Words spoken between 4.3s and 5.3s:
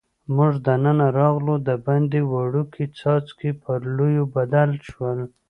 بدل شول.